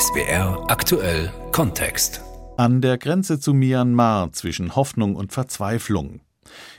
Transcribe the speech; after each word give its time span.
SWR 0.00 0.64
aktuell 0.70 1.30
Kontext. 1.52 2.22
An 2.56 2.80
der 2.80 2.96
Grenze 2.96 3.38
zu 3.38 3.52
Myanmar 3.52 4.32
zwischen 4.32 4.74
Hoffnung 4.74 5.14
und 5.14 5.30
Verzweiflung. 5.30 6.20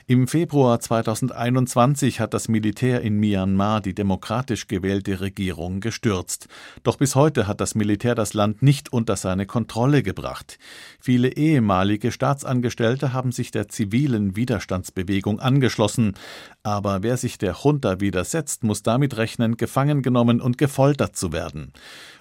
Im 0.06 0.26
Februar 0.26 0.80
2021 0.80 2.20
hat 2.20 2.34
das 2.34 2.48
Militär 2.48 3.02
in 3.02 3.18
Myanmar 3.18 3.80
die 3.80 3.94
demokratisch 3.94 4.66
gewählte 4.66 5.20
Regierung 5.20 5.80
gestürzt. 5.80 6.48
Doch 6.82 6.96
bis 6.96 7.14
heute 7.14 7.46
hat 7.46 7.60
das 7.60 7.74
Militär 7.74 8.14
das 8.14 8.34
Land 8.34 8.62
nicht 8.62 8.92
unter 8.92 9.16
seine 9.16 9.46
Kontrolle 9.46 10.02
gebracht. 10.02 10.58
Viele 11.00 11.28
ehemalige 11.28 12.10
Staatsangestellte 12.10 13.12
haben 13.12 13.32
sich 13.32 13.52
der 13.52 13.68
zivilen 13.68 14.36
Widerstandsbewegung 14.36 15.40
angeschlossen. 15.40 16.14
Aber 16.62 17.02
wer 17.02 17.16
sich 17.16 17.38
der 17.38 17.56
Junta 17.62 18.00
widersetzt, 18.00 18.64
muss 18.64 18.82
damit 18.82 19.16
rechnen, 19.16 19.56
gefangen 19.56 20.02
genommen 20.02 20.40
und 20.40 20.58
gefoltert 20.58 21.16
zu 21.16 21.32
werden. 21.32 21.72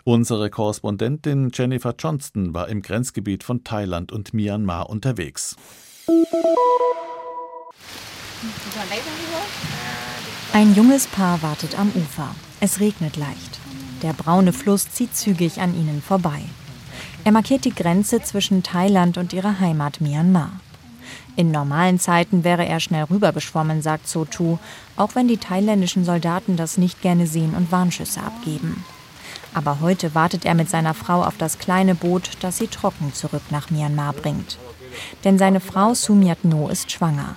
Unsere 0.04 0.50
Korrespondentin 0.50 1.50
Jennifer 1.54 1.96
Johnston 1.98 2.54
war 2.54 2.70
im 2.70 2.82
Grenzgebiet 2.82 3.44
von 3.44 3.64
Thailand 3.64 4.12
und 4.12 4.34
Myanmar 4.34 4.90
unterwegs. 4.90 5.56
Ein 10.54 10.74
junges 10.74 11.06
Paar 11.06 11.44
wartet 11.44 11.78
am 11.78 11.92
Ufer. 11.94 12.34
Es 12.60 12.80
regnet 12.80 13.16
leicht. 13.16 13.60
Der 14.02 14.14
braune 14.14 14.52
Fluss 14.52 14.92
zieht 14.92 15.16
zügig 15.16 15.62
an 15.62 15.76
ihnen 15.76 16.02
vorbei. 16.02 16.42
Er 17.24 17.32
markiert 17.32 17.66
die 17.66 17.76
Grenze 17.76 18.24
zwischen 18.24 18.64
Thailand 18.64 19.20
und 19.20 19.34
ihrer 19.34 19.60
Heimat 19.60 20.02
Myanmar. 20.02 20.54
In 21.36 21.52
normalen 21.52 22.00
Zeiten 22.00 22.44
wäre 22.44 22.66
er 22.66 22.80
schnell 22.80 23.04
rübergeschwommen, 23.04 23.84
sagt 23.84 24.08
Sotu, 24.08 24.58
auch 24.96 25.14
wenn 25.14 25.28
die 25.28 25.38
thailändischen 25.38 26.04
Soldaten 26.04 26.58
das 26.58 26.80
nicht 26.80 27.02
gerne 27.02 27.28
sehen 27.28 27.54
und 27.54 27.72
Warnschüsse 27.72 28.22
abgeben. 28.22 28.84
Aber 29.54 29.82
heute 29.82 30.16
wartet 30.16 30.46
er 30.46 30.56
mit 30.56 30.70
seiner 30.70 30.96
Frau 30.96 31.24
auf 31.24 31.38
das 31.38 31.60
kleine 31.60 31.94
Boot, 31.94 32.32
das 32.40 32.58
sie 32.58 32.68
trocken 32.68 33.14
zurück 33.14 33.44
nach 33.52 33.70
Myanmar 33.70 34.14
bringt. 34.14 34.58
Denn 35.24 35.38
seine 35.38 35.60
Frau 35.60 35.94
Sumiat 35.94 36.44
No 36.44 36.70
ist 36.70 36.92
schwanger. 36.92 37.36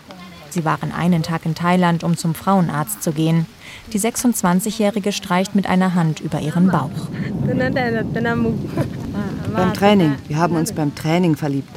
Sie 0.55 0.65
waren 0.65 0.93
einen 0.93 1.25
Tag 1.25 1.45
in 1.47 1.57
Thailand, 1.57 2.05
um 2.05 2.17
zum 2.17 2.33
Frauenarzt 2.33 3.03
zu 3.03 3.11
gehen. 3.11 3.47
Die 3.93 3.99
26-Jährige 3.99 5.11
streicht 5.11 5.57
mit 5.57 5.67
einer 5.67 5.97
Hand 5.97 6.21
über 6.21 6.41
ihren 6.41 6.69
Bauch. 6.69 7.09
Beim 9.53 9.75
Training. 9.75 10.15
Wir 10.29 10.37
haben 10.37 10.55
uns 10.55 10.73
beim 10.73 10.95
Training 10.95 11.35
verliebt. 11.35 11.69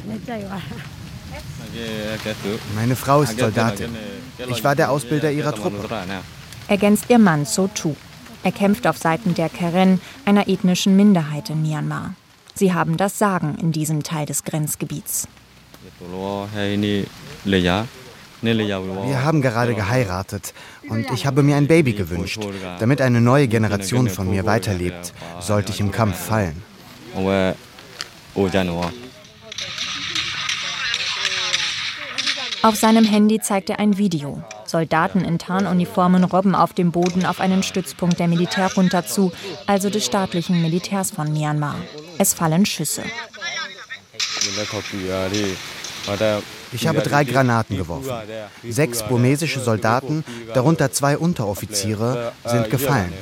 Meine 2.76 2.94
Frau 2.94 3.22
ist 3.22 3.36
Soldatin. 3.36 3.90
Ich 4.46 4.62
war 4.62 4.76
der 4.76 4.92
Ausbilder 4.92 5.32
ihrer 5.32 5.52
Truppe. 5.52 5.88
Ergänzt 6.68 7.06
ihr 7.08 7.18
Mann 7.18 7.46
So 7.46 7.68
Tu. 7.74 7.96
Er 8.44 8.52
kämpft 8.52 8.86
auf 8.86 8.96
Seiten 8.96 9.34
der 9.34 9.48
Karen, 9.48 10.00
einer 10.24 10.46
ethnischen 10.46 10.94
Minderheit 10.94 11.50
in 11.50 11.62
Myanmar. 11.62 12.14
Sie 12.54 12.72
haben 12.72 12.96
das 12.96 13.18
Sagen 13.18 13.58
in 13.60 13.72
diesem 13.72 14.04
Teil 14.04 14.26
des 14.26 14.44
Grenzgebiets. 14.44 15.26
Wir 18.40 19.24
haben 19.24 19.42
gerade 19.42 19.74
geheiratet 19.74 20.54
und 20.88 21.10
ich 21.12 21.26
habe 21.26 21.42
mir 21.42 21.56
ein 21.56 21.66
Baby 21.66 21.92
gewünscht, 21.92 22.40
damit 22.78 23.00
eine 23.00 23.20
neue 23.20 23.48
Generation 23.48 24.08
von 24.08 24.30
mir 24.30 24.46
weiterlebt, 24.46 25.12
sollte 25.40 25.72
ich 25.72 25.80
im 25.80 25.90
Kampf 25.90 26.16
fallen. 26.16 26.62
Auf 32.62 32.74
seinem 32.76 33.04
Handy 33.04 33.40
zeigt 33.40 33.70
er 33.70 33.78
ein 33.78 33.98
Video. 33.98 34.42
Soldaten 34.66 35.24
in 35.24 35.38
Tarnuniformen 35.38 36.24
robben 36.24 36.54
auf 36.54 36.72
dem 36.74 36.90
Boden 36.90 37.24
auf 37.24 37.40
einen 37.40 37.62
Stützpunkt 37.62 38.18
der 38.18 38.28
Militärjunta 38.28 39.06
zu, 39.06 39.32
also 39.66 39.90
des 39.90 40.04
staatlichen 40.04 40.60
Militärs 40.60 41.10
von 41.10 41.32
Myanmar. 41.32 41.76
Es 42.18 42.34
fallen 42.34 42.66
Schüsse. 42.66 43.02
Ich 46.72 46.86
habe 46.86 47.00
drei 47.00 47.24
Granaten 47.24 47.76
geworfen. 47.76 48.10
Sechs 48.68 49.02
burmesische 49.02 49.60
Soldaten, 49.60 50.24
darunter 50.54 50.92
zwei 50.92 51.16
Unteroffiziere, 51.18 52.32
sind 52.44 52.70
gefallen. 52.70 53.12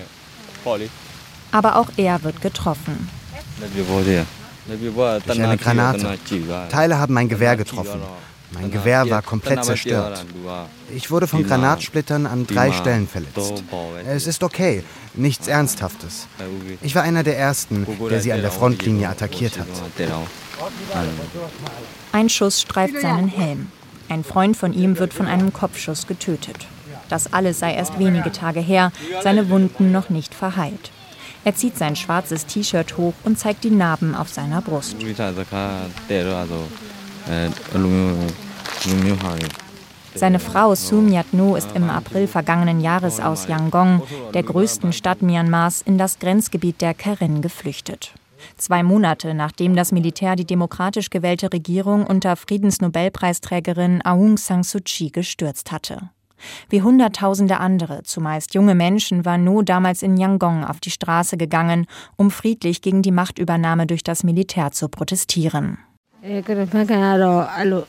Aber 1.53 1.77
auch 1.77 1.89
er 1.97 2.23
wird 2.23 2.41
getroffen. 2.41 3.09
Durch 5.27 5.41
eine 5.41 5.57
Granate. 5.57 6.19
Teile 6.71 6.99
haben 6.99 7.15
mein 7.15 7.29
Gewehr 7.29 7.57
getroffen. 7.57 8.01
Mein 8.53 8.71
Gewehr 8.71 9.09
war 9.11 9.23
komplett 9.23 9.65
zerstört. 9.65 10.25
Ich 10.95 11.11
wurde 11.11 11.27
von 11.27 11.45
Granatsplittern 11.45 12.27
an 12.27 12.47
drei 12.47 12.73
Stellen 12.73 13.09
verletzt. 13.09 13.65
Es 14.07 14.27
ist 14.27 14.43
okay, 14.43 14.83
nichts 15.15 15.49
Ernsthaftes. 15.49 16.27
Ich 16.83 16.95
war 16.95 17.03
einer 17.03 17.23
der 17.23 17.39
Ersten, 17.39 17.87
der 18.09 18.21
sie 18.21 18.33
an 18.33 18.43
der 18.43 18.51
Frontlinie 18.51 19.09
attackiert 19.09 19.59
hat. 19.59 19.67
Ein 22.13 22.29
Schuss 22.29 22.61
streift 22.61 23.01
seinen 23.01 23.29
Helm. 23.29 23.71
Ein 24.09 24.25
Freund 24.25 24.57
von 24.57 24.73
ihm 24.73 24.99
wird 24.99 25.13
von 25.13 25.27
einem 25.27 25.53
Kopfschuss 25.53 26.07
getötet. 26.07 26.67
Das 27.09 27.33
alles 27.33 27.59
sei 27.59 27.75
erst 27.75 27.99
wenige 27.99 28.33
Tage 28.33 28.61
her, 28.61 28.93
seine 29.23 29.49
Wunden 29.49 29.93
noch 29.93 30.11
nicht 30.11 30.35
verheilt. 30.35 30.91
Er 31.45 31.55
zieht 31.55 31.79
sein 31.79 31.95
schwarzes 31.95 32.47
T-Shirt 32.47 32.97
hoch 32.97 33.15
und 33.25 33.39
zeigt 33.39 33.63
die 33.65 33.71
Narben 33.71 34.15
auf 34.15 34.29
seiner 34.29 34.61
Brust. 34.61 34.97
Seine 40.15 40.39
Frau 40.39 40.75
Sumiat 40.75 41.35
No 41.35 41.57
ist 41.57 41.69
im 41.75 41.91
April 41.91 42.27
vergangenen 42.27 42.81
Jahres 42.81 43.21
aus 43.21 43.47
Yangon, 43.47 44.03
der 44.35 44.43
größten 44.43 44.93
Stadt 44.93 45.23
Myanmars, 45.23 45.83
in 45.83 45.99
das 45.99 46.19
Grenzgebiet 46.19 46.81
der 46.81 46.95
Karen 46.95 47.43
geflüchtet. 47.43 48.13
Zwei 48.57 48.83
Monate 48.83 49.35
nachdem 49.35 49.77
das 49.77 49.93
Militär 49.93 50.37
die 50.37 50.47
demokratisch 50.47 51.11
gewählte 51.11 51.53
Regierung 51.53 52.07
unter 52.07 52.37
Friedensnobelpreisträgerin 52.37 54.03
Aung 54.05 54.37
San 54.37 54.63
Suu 54.63 54.81
Kyi 54.85 55.11
gestürzt 55.11 55.73
hatte. 55.73 56.11
Wie 56.69 56.83
Hunderttausende 56.83 57.59
andere, 57.59 58.03
zumeist 58.03 58.55
junge 58.55 58.75
Menschen, 58.75 59.25
war 59.25 59.39
No 59.39 59.63
damals 59.63 60.03
in 60.03 60.17
Yangon 60.17 60.65
auf 60.65 60.81
die 60.81 60.91
Straße 60.91 61.37
gegangen, 61.37 61.87
um 62.17 62.31
friedlich 62.31 62.83
gegen 62.83 63.03
die 63.03 63.13
Machtübernahme 63.13 63.87
durch 63.87 64.05
das 64.05 64.23
Militär 64.23 64.71
zu 64.71 64.89
protestieren. 64.89 65.79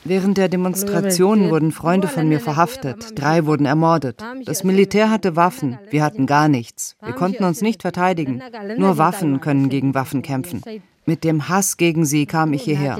Während 0.03 0.38
der 0.38 0.50
Demonstrationen 0.50 1.50
wurden 1.50 1.72
Freunde 1.72 2.08
von 2.08 2.30
mir 2.30 2.40
verhaftet. 2.40 3.20
Drei 3.20 3.46
wurden 3.46 3.66
ermordet. 3.66 4.24
Das 4.46 4.64
Militär 4.64 5.09
hatte 5.09 5.36
Waffen. 5.36 5.80
Wir 5.90 6.03
hatten 6.03 6.28
gar 6.28 6.48
nichts. 6.48 6.96
Wir 7.03 7.14
konnten 7.14 7.44
uns 7.44 7.62
nicht 7.62 7.81
verteidigen. 7.81 8.42
Nur 8.78 8.98
Waffen 8.98 9.42
können 9.42 9.70
gegen 9.70 9.96
Waffen 9.96 10.22
kämpfen. 10.22 10.62
Mit 11.06 11.24
dem 11.24 11.50
Hass 11.50 11.78
gegen 11.78 12.06
sie 12.06 12.25
kam 12.25 12.53
ich 12.53 12.64
hierher. 12.64 12.98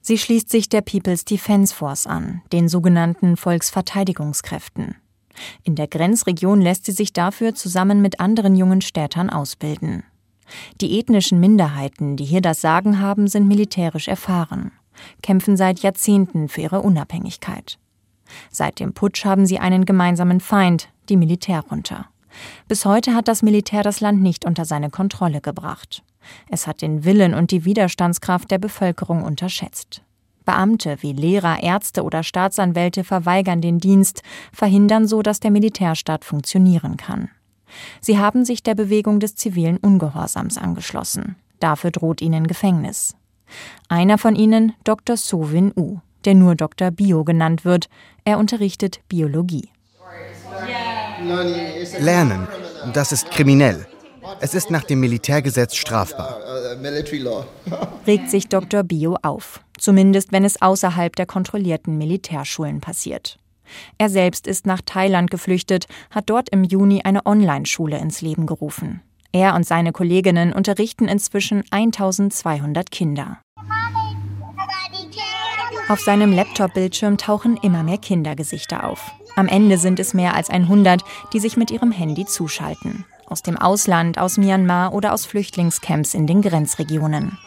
Sie 0.00 0.18
schließt 0.18 0.48
sich 0.48 0.68
der 0.68 0.82
People's 0.82 1.24
Defense 1.24 1.74
Force 1.74 2.06
an, 2.06 2.42
den 2.52 2.68
sogenannten 2.68 3.36
Volksverteidigungskräften. 3.36 4.94
In 5.64 5.74
der 5.74 5.88
Grenzregion 5.88 6.60
lässt 6.60 6.86
sie 6.86 6.92
sich 6.92 7.12
dafür 7.12 7.54
zusammen 7.54 8.00
mit 8.00 8.20
anderen 8.20 8.54
jungen 8.54 8.80
Städtern 8.80 9.28
ausbilden. 9.28 10.04
Die 10.80 10.98
ethnischen 10.98 11.40
Minderheiten, 11.40 12.16
die 12.16 12.24
hier 12.24 12.40
das 12.40 12.60
Sagen 12.60 13.00
haben, 13.00 13.28
sind 13.28 13.48
militärisch 13.48 14.08
erfahren, 14.08 14.72
kämpfen 15.22 15.56
seit 15.56 15.80
Jahrzehnten 15.80 16.48
für 16.48 16.62
ihre 16.62 16.80
Unabhängigkeit. 16.80 17.78
Seit 18.50 18.80
dem 18.80 18.92
Putsch 18.92 19.24
haben 19.24 19.46
sie 19.46 19.58
einen 19.58 19.84
gemeinsamen 19.84 20.40
Feind, 20.40 20.88
die 21.08 21.16
Militärjunta. 21.16 22.06
Bis 22.68 22.84
heute 22.84 23.14
hat 23.14 23.28
das 23.28 23.42
Militär 23.42 23.82
das 23.82 24.00
Land 24.00 24.20
nicht 24.20 24.44
unter 24.44 24.64
seine 24.64 24.90
Kontrolle 24.90 25.40
gebracht. 25.40 26.02
Es 26.48 26.66
hat 26.66 26.82
den 26.82 27.04
Willen 27.04 27.34
und 27.34 27.50
die 27.50 27.64
Widerstandskraft 27.64 28.50
der 28.50 28.58
Bevölkerung 28.58 29.22
unterschätzt. 29.22 30.02
Beamte 30.44 30.98
wie 31.00 31.12
Lehrer, 31.12 31.62
Ärzte 31.62 32.04
oder 32.04 32.22
Staatsanwälte 32.22 33.04
verweigern 33.04 33.60
den 33.60 33.78
Dienst, 33.78 34.22
verhindern 34.52 35.06
so, 35.06 35.22
dass 35.22 35.40
der 35.40 35.50
Militärstaat 35.50 36.24
funktionieren 36.24 36.96
kann. 36.96 37.30
Sie 38.00 38.18
haben 38.18 38.44
sich 38.44 38.62
der 38.62 38.74
Bewegung 38.74 39.20
des 39.20 39.36
zivilen 39.36 39.78
Ungehorsams 39.78 40.58
angeschlossen. 40.58 41.36
Dafür 41.60 41.90
droht 41.90 42.20
ihnen 42.20 42.46
Gefängnis. 42.46 43.16
Einer 43.88 44.18
von 44.18 44.36
ihnen, 44.36 44.74
Dr. 44.84 45.16
Sovin 45.16 45.72
U, 45.76 45.98
der 46.24 46.34
nur 46.34 46.54
Dr. 46.54 46.90
Bio 46.90 47.24
genannt 47.24 47.64
wird. 47.64 47.88
Er 48.24 48.38
unterrichtet 48.38 49.00
Biologie. 49.08 49.70
Lernen, 51.98 52.46
das 52.92 53.12
ist 53.12 53.30
kriminell. 53.30 53.86
Es 54.40 54.54
ist 54.54 54.70
nach 54.70 54.84
dem 54.84 55.00
Militärgesetz 55.00 55.76
strafbar. 55.76 56.40
Regt 58.06 58.30
sich 58.30 58.48
Dr. 58.48 58.82
Bio 58.82 59.16
auf, 59.22 59.60
zumindest 59.78 60.32
wenn 60.32 60.44
es 60.44 60.60
außerhalb 60.60 61.14
der 61.14 61.26
kontrollierten 61.26 61.96
Militärschulen 61.96 62.80
passiert. 62.80 63.38
Er 63.98 64.08
selbst 64.08 64.46
ist 64.46 64.66
nach 64.66 64.80
Thailand 64.84 65.30
geflüchtet, 65.30 65.86
hat 66.10 66.30
dort 66.30 66.48
im 66.50 66.64
Juni 66.64 67.02
eine 67.02 67.26
Online-Schule 67.26 67.98
ins 67.98 68.20
Leben 68.20 68.46
gerufen. 68.46 69.02
Er 69.32 69.54
und 69.54 69.66
seine 69.66 69.92
Kolleginnen 69.92 70.52
unterrichten 70.52 71.08
inzwischen 71.08 71.64
1200 71.70 72.90
Kinder. 72.90 73.38
Auf 75.88 76.00
seinem 76.00 76.32
Laptop-Bildschirm 76.32 77.16
tauchen 77.16 77.56
immer 77.58 77.82
mehr 77.82 77.98
Kindergesichter 77.98 78.88
auf. 78.88 79.12
Am 79.36 79.46
Ende 79.46 79.78
sind 79.78 80.00
es 80.00 80.14
mehr 80.14 80.34
als 80.34 80.50
100, 80.50 81.02
die 81.32 81.40
sich 81.40 81.56
mit 81.56 81.70
ihrem 81.70 81.92
Handy 81.92 82.24
zuschalten. 82.24 83.04
aus 83.28 83.42
dem 83.42 83.58
Ausland, 83.58 84.18
aus 84.18 84.38
Myanmar 84.38 84.92
oder 84.92 85.12
aus 85.12 85.26
Flüchtlingscamps 85.26 86.14
in 86.14 86.26
den 86.28 86.42
Grenzregionen. 86.42 87.38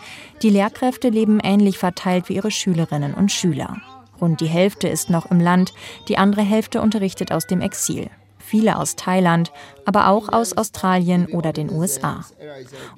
Die 0.41 0.49
Lehrkräfte 0.49 1.09
leben 1.09 1.39
ähnlich 1.39 1.77
verteilt 1.77 2.27
wie 2.27 2.35
ihre 2.35 2.51
Schülerinnen 2.51 3.13
und 3.13 3.31
Schüler. 3.31 3.77
Rund 4.21 4.41
die 4.41 4.47
Hälfte 4.47 4.87
ist 4.87 5.09
noch 5.09 5.29
im 5.31 5.39
Land, 5.39 5.73
die 6.07 6.17
andere 6.17 6.41
Hälfte 6.41 6.81
unterrichtet 6.81 7.31
aus 7.31 7.47
dem 7.47 7.61
Exil. 7.61 8.09
Viele 8.49 8.77
aus 8.77 8.95
Thailand, 8.95 9.51
aber 9.85 10.07
auch 10.07 10.29
aus 10.29 10.57
Australien 10.57 11.27
oder 11.27 11.53
den 11.53 11.71
USA. 11.71 12.25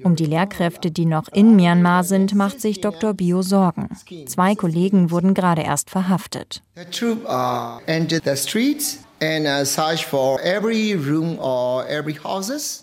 Um 0.02 0.16
die 0.16 0.26
Lehrkräfte, 0.26 0.92
die 0.92 1.06
noch 1.06 1.28
in 1.28 1.58
Myanmar 1.58 2.06
sind, 2.06 2.34
macht 2.34 2.62
sich 2.62 2.80
Dr. 2.80 3.14
Bio 3.14 3.42
Sorgen. 3.42 3.90
Zwei 4.28 4.56
Kollegen 4.56 5.12
wurden 5.12 5.34
gerade 5.34 5.64
erst 5.64 5.90
verhaftet. 5.90 6.64
Uh, 6.78 7.80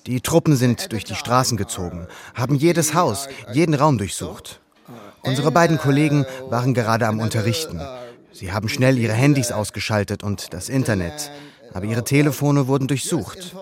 die 0.06 0.20
Truppen 0.20 0.56
sind 0.56 0.92
durch 0.92 1.04
die 1.04 1.14
Straßen 1.14 1.56
gezogen, 1.56 2.06
haben 2.34 2.54
jedes 2.54 2.92
Haus, 2.92 3.28
jeden 3.54 3.74
Raum 3.74 3.96
durchsucht. 3.96 4.60
Unsere 5.22 5.50
beiden 5.50 5.78
Kollegen 5.78 6.26
waren 6.50 6.74
gerade 6.74 7.06
am 7.06 7.18
Unterrichten. 7.18 7.80
Sie 8.38 8.52
haben 8.52 8.68
schnell 8.68 8.96
ihre 8.98 9.14
Handys 9.14 9.50
ausgeschaltet 9.50 10.22
und 10.22 10.54
das 10.54 10.68
Internet, 10.68 11.32
aber 11.74 11.86
ihre 11.86 12.04
Telefone 12.04 12.68
wurden 12.68 12.86
durchsucht. 12.86 13.56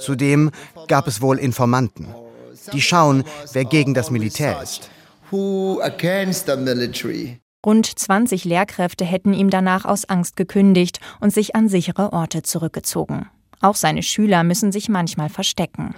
Zudem 0.00 0.50
gab 0.86 1.06
es 1.06 1.22
wohl 1.22 1.38
Informanten. 1.38 2.08
Die 2.74 2.82
schauen, 2.82 3.24
wer 3.54 3.64
gegen 3.64 3.94
das 3.94 4.10
Militär 4.10 4.60
ist. 4.62 4.90
Rund 7.64 7.98
20 7.98 8.44
Lehrkräfte 8.44 9.06
hätten 9.06 9.32
ihm 9.32 9.48
danach 9.48 9.86
aus 9.86 10.04
Angst 10.04 10.36
gekündigt 10.36 11.00
und 11.20 11.32
sich 11.32 11.56
an 11.56 11.70
sichere 11.70 12.12
Orte 12.12 12.42
zurückgezogen. 12.42 13.30
Auch 13.62 13.76
seine 13.76 14.02
Schüler 14.02 14.42
müssen 14.42 14.72
sich 14.72 14.88
manchmal 14.88 15.28
verstecken. 15.28 15.94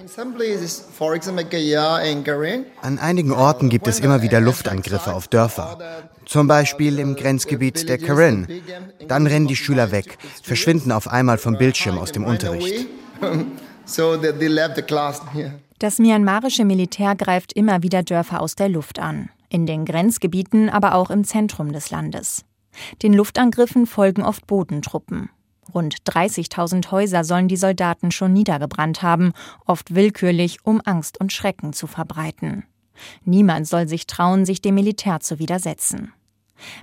An 2.83 2.99
einigen 2.99 3.33
Orten 3.33 3.71
gibt 3.71 3.89
es 3.89 4.01
immer 4.01 4.21
wieder 4.21 4.41
Luftangriffe 4.41 5.15
auf 5.15 5.29
Dörfer. 5.29 5.79
Zum 6.27 6.47
Beispiel 6.47 6.99
im 6.99 7.17
Grenzgebiet 7.17 7.89
der 7.89 7.99
Karen. 7.99 8.47
Dann 9.07 9.27
rennen 9.27 9.47
die 9.47 9.57
Schüler 9.57 9.91
weg, 9.91 10.19
verschwinden 10.43 10.93
auf 10.93 11.09
einmal 11.09 11.39
vom 11.39 11.57
Bildschirm 11.57 11.99
aus 11.99 12.13
dem 12.13 12.25
Unterricht. 12.25 12.87
Das 15.79 15.99
myanmarische 15.99 16.65
Militär 16.65 17.15
greift 17.15 17.53
immer 17.53 17.83
wieder 17.83 18.03
Dörfer 18.03 18.41
aus 18.41 18.55
der 18.55 18.69
Luft 18.69 18.99
an. 18.99 19.29
In 19.49 19.67
den 19.67 19.85
Grenzgebieten, 19.85 20.71
aber 20.71 20.95
auch 20.95 21.11
im 21.11 21.25
Zentrum 21.25 21.73
des 21.73 21.91
Landes. 21.91 22.45
Den 23.03 23.15
Luftangriffen 23.15 23.87
folgen 23.87 24.23
oft 24.23 24.47
Bodentruppen. 24.47 25.31
Rund 25.73 25.97
30.000 26.07 26.91
Häuser 26.91 27.25
sollen 27.25 27.49
die 27.49 27.57
Soldaten 27.57 28.11
schon 28.11 28.33
niedergebrannt 28.33 29.03
haben, 29.03 29.33
oft 29.65 29.95
willkürlich, 29.95 30.59
um 30.65 30.81
Angst 30.85 31.21
und 31.21 31.33
Schrecken 31.33 31.73
zu 31.73 31.87
verbreiten. 31.87 32.65
Niemand 33.25 33.67
soll 33.67 33.89
sich 33.89 34.07
trauen, 34.07 34.45
sich 34.45 34.63
dem 34.63 34.75
Militär 34.75 35.21
zu 35.21 35.39
widersetzen. 35.39 36.13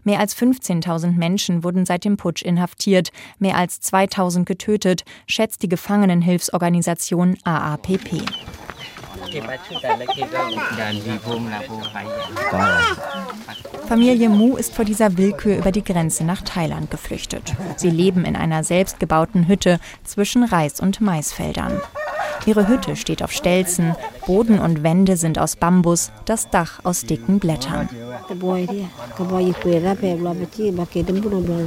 Mehr 0.03 0.19
als 0.19 0.35
15.000 0.35 1.11
Menschen 1.13 1.63
wurden 1.63 1.85
seit 1.85 2.05
dem 2.05 2.17
Putsch 2.17 2.41
inhaftiert, 2.41 3.11
mehr 3.39 3.57
als 3.57 3.81
2.000 3.81 4.45
getötet, 4.45 5.03
schätzt 5.27 5.63
die 5.63 5.69
Gefangenenhilfsorganisation 5.69 7.37
AAPP. 7.43 8.23
Familie 13.87 14.29
Mu 14.29 14.57
ist 14.57 14.73
vor 14.73 14.85
dieser 14.85 15.17
Willkür 15.17 15.57
über 15.57 15.71
die 15.71 15.83
Grenze 15.83 16.23
nach 16.23 16.41
Thailand 16.41 16.91
geflüchtet. 16.91 17.53
Sie 17.77 17.89
leben 17.89 18.25
in 18.25 18.35
einer 18.35 18.63
selbstgebauten 18.63 19.47
Hütte 19.47 19.79
zwischen 20.03 20.43
Reis- 20.43 20.79
und 20.79 21.01
Maisfeldern. 21.01 21.81
Ihre 22.45 22.67
Hütte 22.67 22.95
steht 22.95 23.23
auf 23.23 23.31
Stelzen, 23.31 23.95
Boden 24.25 24.59
und 24.59 24.83
Wände 24.83 25.17
sind 25.17 25.37
aus 25.37 25.55
Bambus, 25.55 26.11
das 26.25 26.49
Dach 26.49 26.79
aus 26.83 27.01
dicken 27.05 27.39
Blättern. 27.39 27.89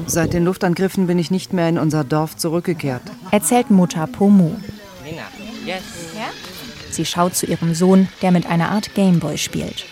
Seit 0.07 0.33
den 0.33 0.45
Luftangriffen 0.45 1.07
bin 1.07 1.19
ich 1.19 1.31
nicht 1.31 1.53
mehr 1.53 1.69
in 1.69 1.79
unser 1.79 2.05
Dorf 2.05 2.37
zurückgekehrt, 2.37 3.03
erzählt 3.31 3.71
Mutter 3.71 4.07
Pomu. 4.07 4.51
Sie 6.91 7.05
schaut 7.05 7.35
zu 7.35 7.47
ihrem 7.47 7.75
Sohn, 7.75 8.09
der 8.23 8.31
mit 8.31 8.47
einer 8.47 8.71
Art 8.71 8.95
Gameboy 8.95 9.39
spielt. 9.39 9.85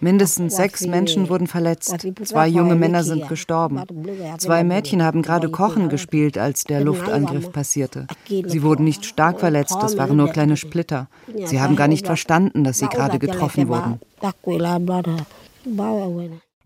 Mindestens 0.00 0.56
sechs 0.56 0.86
Menschen 0.86 1.28
wurden 1.28 1.46
verletzt. 1.46 2.06
Zwei 2.24 2.48
junge 2.48 2.74
Männer 2.74 3.02
sind 3.02 3.28
gestorben. 3.28 3.82
Zwei 4.38 4.64
Mädchen 4.64 5.02
haben 5.02 5.22
gerade 5.22 5.50
Kochen 5.50 5.88
gespielt, 5.88 6.36
als 6.38 6.64
der 6.64 6.80
Luftangriff 6.80 7.52
passierte. 7.52 8.06
Sie 8.26 8.62
wurden 8.62 8.84
nicht 8.84 9.04
stark 9.04 9.40
verletzt, 9.40 9.76
es 9.82 9.96
waren 9.96 10.16
nur 10.16 10.28
kleine 10.28 10.56
Splitter. 10.56 11.08
Sie 11.44 11.60
haben 11.60 11.76
gar 11.76 11.88
nicht 11.88 12.06
verstanden, 12.06 12.64
dass 12.64 12.78
sie 12.78 12.88
gerade 12.88 13.18
getroffen 13.18 13.68
wurden. 13.68 14.00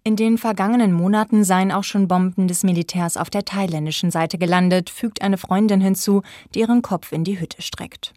In 0.04 0.16
den 0.16 0.36
vergangenen 0.36 0.92
Monaten 0.92 1.44
seien 1.44 1.70
auch 1.70 1.84
schon 1.84 2.08
Bomben 2.08 2.48
des 2.48 2.64
Militärs 2.64 3.16
auf 3.16 3.30
der 3.30 3.44
thailändischen 3.44 4.10
Seite 4.10 4.36
gelandet, 4.36 4.90
fügt 4.90 5.22
eine 5.22 5.38
Freundin 5.38 5.80
hinzu, 5.80 6.22
die 6.54 6.60
ihren 6.60 6.82
Kopf 6.82 7.12
in 7.12 7.22
die 7.22 7.38
Hütte 7.38 7.62
streckt. 7.62 8.12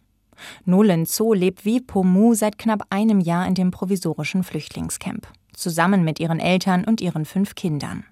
Nolan 0.64 1.06
Zo 1.06 1.32
lebt 1.32 1.64
wie 1.64 1.80
Pomu 1.80 2.34
seit 2.34 2.58
knapp 2.58 2.86
einem 2.90 3.20
Jahr 3.20 3.46
in 3.46 3.54
dem 3.54 3.70
provisorischen 3.70 4.42
Flüchtlingscamp, 4.42 5.26
zusammen 5.52 6.04
mit 6.04 6.20
ihren 6.20 6.40
Eltern 6.40 6.84
und 6.84 7.00
ihren 7.00 7.24
fünf 7.24 7.54
Kindern. 7.54 8.04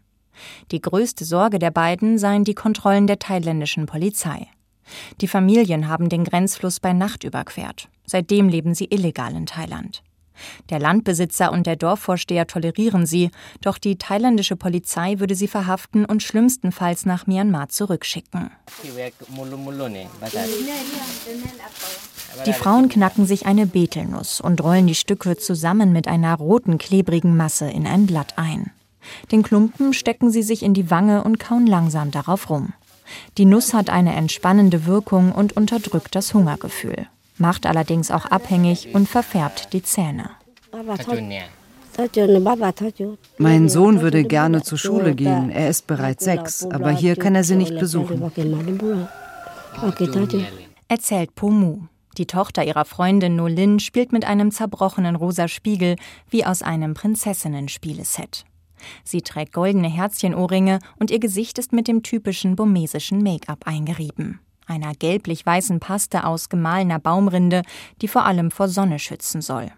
Die 0.70 0.80
größte 0.80 1.24
Sorge 1.24 1.58
der 1.58 1.70
beiden 1.70 2.18
seien 2.18 2.44
die 2.44 2.54
Kontrollen 2.54 3.06
der 3.06 3.18
thailändischen 3.18 3.86
Polizei. 3.86 4.48
Die 5.20 5.28
Familien 5.28 5.88
haben 5.88 6.08
den 6.08 6.24
Grenzfluss 6.24 6.80
bei 6.80 6.92
Nacht 6.92 7.24
überquert. 7.24 7.88
Seitdem 8.06 8.48
leben 8.48 8.74
sie 8.74 8.86
illegal 8.90 9.34
in 9.34 9.46
Thailand. 9.46 10.02
Der 10.68 10.80
Landbesitzer 10.80 11.52
und 11.52 11.66
der 11.66 11.76
Dorfvorsteher 11.76 12.46
tolerieren 12.46 13.06
sie, 13.06 13.30
doch 13.60 13.78
die 13.78 13.96
thailändische 13.96 14.56
Polizei 14.56 15.20
würde 15.20 15.34
sie 15.34 15.48
verhaften 15.48 16.04
und 16.04 16.22
schlimmstenfalls 16.22 17.06
nach 17.06 17.26
Myanmar 17.26 17.68
zurückschicken. 17.68 18.50
Die 22.46 22.52
Frauen 22.52 22.88
knacken 22.88 23.26
sich 23.26 23.46
eine 23.46 23.66
Betelnuss 23.66 24.40
und 24.40 24.62
rollen 24.62 24.86
die 24.86 24.94
Stücke 24.94 25.36
zusammen 25.36 25.92
mit 25.92 26.08
einer 26.08 26.34
roten, 26.36 26.78
klebrigen 26.78 27.36
Masse 27.36 27.70
in 27.70 27.86
ein 27.86 28.06
Blatt 28.06 28.34
ein. 28.36 28.70
Den 29.32 29.42
Klumpen 29.42 29.92
stecken 29.92 30.30
sie 30.30 30.42
sich 30.42 30.62
in 30.62 30.74
die 30.74 30.90
Wange 30.90 31.24
und 31.24 31.38
kauen 31.38 31.66
langsam 31.66 32.10
darauf 32.10 32.50
rum. 32.50 32.72
Die 33.36 33.44
Nuss 33.44 33.74
hat 33.74 33.90
eine 33.90 34.14
entspannende 34.14 34.86
Wirkung 34.86 35.32
und 35.32 35.56
unterdrückt 35.56 36.14
das 36.14 36.32
Hungergefühl 36.32 37.06
macht 37.38 37.66
allerdings 37.66 38.10
auch 38.10 38.26
abhängig 38.26 38.94
und 38.94 39.08
verfärbt 39.08 39.72
die 39.72 39.82
Zähne. 39.82 40.30
Mein 43.38 43.68
Sohn 43.68 44.00
würde 44.00 44.24
gerne 44.24 44.62
zur 44.62 44.78
Schule 44.78 45.14
gehen. 45.14 45.50
Er 45.50 45.68
ist 45.68 45.86
bereits 45.86 46.24
sechs, 46.24 46.64
aber 46.64 46.90
hier 46.90 47.16
kann 47.16 47.34
er 47.34 47.44
sie 47.44 47.56
nicht 47.56 47.78
besuchen. 47.78 48.20
Erzählt 50.88 51.34
Pomu. 51.34 51.78
Die 52.16 52.26
Tochter 52.26 52.64
ihrer 52.64 52.84
Freundin 52.84 53.36
Nolin 53.36 53.80
spielt 53.80 54.12
mit 54.12 54.24
einem 54.24 54.50
zerbrochenen 54.50 55.16
rosa 55.16 55.48
Spiegel 55.48 55.96
wie 56.30 56.44
aus 56.44 56.62
einem 56.62 56.94
Prinzessinnen-Spieleset. 56.94 58.44
Sie 59.02 59.22
trägt 59.22 59.52
goldene 59.52 59.88
Herzchenohrringe 59.88 60.78
und 60.98 61.10
ihr 61.10 61.20
Gesicht 61.20 61.58
ist 61.58 61.72
mit 61.72 61.88
dem 61.88 62.02
typischen 62.02 62.56
burmesischen 62.56 63.22
Make-up 63.22 63.66
eingerieben 63.66 64.40
einer 64.66 64.94
gelblich-weißen 64.94 65.80
Paste 65.80 66.24
aus 66.24 66.48
gemahlener 66.48 66.98
Baumrinde, 66.98 67.62
die 68.00 68.08
vor 68.08 68.24
allem 68.24 68.50
vor 68.50 68.68
Sonne 68.68 68.98
schützen 68.98 69.40
soll. 69.40 69.70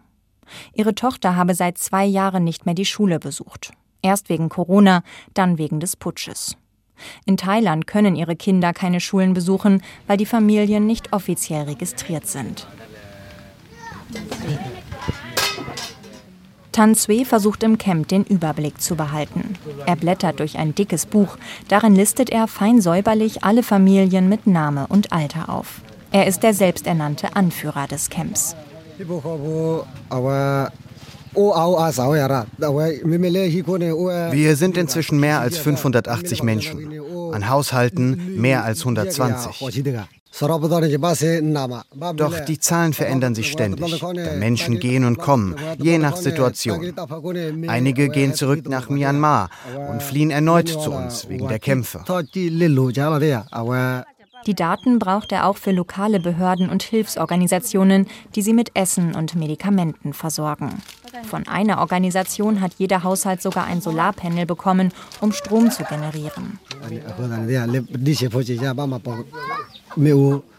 Ihre 0.72 0.94
Tochter 0.94 1.36
habe 1.36 1.54
seit 1.54 1.78
zwei 1.78 2.04
Jahren 2.04 2.44
nicht 2.44 2.66
mehr 2.66 2.74
die 2.74 2.84
Schule 2.84 3.18
besucht. 3.18 3.72
Erst 4.02 4.28
wegen 4.28 4.48
Corona, 4.48 5.02
dann 5.34 5.58
wegen 5.58 5.80
des 5.80 5.96
Putsches. 5.96 6.56
In 7.24 7.36
Thailand 7.36 7.86
können 7.86 8.16
ihre 8.16 8.36
Kinder 8.36 8.72
keine 8.72 9.00
Schulen 9.00 9.34
besuchen, 9.34 9.82
weil 10.06 10.16
die 10.16 10.26
Familien 10.26 10.86
nicht 10.86 11.12
offiziell 11.12 11.64
registriert 11.64 12.26
sind. 12.26 12.66
Tan 16.76 16.94
Sui 16.94 17.24
versucht 17.24 17.62
im 17.62 17.78
Camp 17.78 18.08
den 18.08 18.24
Überblick 18.24 18.82
zu 18.82 18.96
behalten. 18.96 19.54
Er 19.86 19.96
blättert 19.96 20.40
durch 20.40 20.58
ein 20.58 20.74
dickes 20.74 21.06
Buch. 21.06 21.38
Darin 21.68 21.96
listet 21.96 22.28
er 22.28 22.46
fein 22.48 22.82
säuberlich 22.82 23.44
alle 23.44 23.62
Familien 23.62 24.28
mit 24.28 24.46
Name 24.46 24.86
und 24.86 25.10
Alter 25.10 25.48
auf. 25.48 25.80
Er 26.12 26.26
ist 26.26 26.42
der 26.42 26.52
selbsternannte 26.52 27.34
Anführer 27.34 27.86
des 27.86 28.10
Camps. 28.10 28.54
Wir 34.32 34.56
sind 34.56 34.76
inzwischen 34.76 35.20
mehr 35.20 35.40
als 35.40 35.58
580 35.58 36.42
Menschen. 36.42 37.00
An 37.32 37.48
Haushalten 37.48 38.40
mehr 38.40 38.64
als 38.64 38.80
120. 38.80 39.74
Doch 42.16 42.40
die 42.40 42.58
Zahlen 42.58 42.92
verändern 42.92 43.34
sich 43.34 43.50
ständig, 43.50 44.00
da 44.00 44.12
Menschen 44.38 44.78
gehen 44.78 45.04
und 45.04 45.18
kommen, 45.18 45.56
je 45.78 45.96
nach 45.98 46.16
Situation. 46.16 46.94
Einige 47.68 48.08
gehen 48.10 48.34
zurück 48.34 48.68
nach 48.68 48.90
Myanmar 48.90 49.48
und 49.90 50.02
fliehen 50.02 50.30
erneut 50.30 50.68
zu 50.68 50.90
uns 50.92 51.28
wegen 51.28 51.48
der 51.48 51.58
Kämpfe. 51.58 52.04
Die 54.46 54.54
Daten 54.54 54.98
braucht 54.98 55.32
er 55.32 55.46
auch 55.46 55.56
für 55.56 55.72
lokale 55.72 56.20
Behörden 56.20 56.68
und 56.68 56.82
Hilfsorganisationen, 56.82 58.06
die 58.34 58.42
sie 58.42 58.52
mit 58.52 58.70
Essen 58.74 59.14
und 59.16 59.34
Medikamenten 59.34 60.12
versorgen. 60.12 60.82
Von 61.24 61.46
einer 61.48 61.78
Organisation 61.78 62.60
hat 62.60 62.72
jeder 62.78 63.02
Haushalt 63.02 63.42
sogar 63.42 63.64
ein 63.64 63.80
Solarpanel 63.80 64.46
bekommen, 64.46 64.92
um 65.20 65.32
Strom 65.32 65.70
zu 65.70 65.84
generieren. 65.84 66.58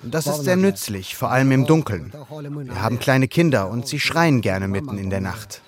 Das 0.04 0.28
ist 0.28 0.44
sehr 0.44 0.56
nützlich, 0.56 1.16
vor 1.16 1.32
allem 1.32 1.52
im 1.52 1.66
Dunkeln. 1.66 2.12
Wir 2.12 2.82
haben 2.82 3.00
kleine 3.00 3.28
Kinder 3.28 3.70
und 3.70 3.88
sie 3.88 4.00
schreien 4.00 4.42
gerne 4.42 4.68
mitten 4.68 4.98
in 4.98 5.10
der 5.10 5.22
Nacht. 5.22 5.62